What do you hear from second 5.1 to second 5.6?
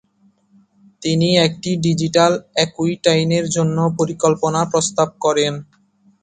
করেন।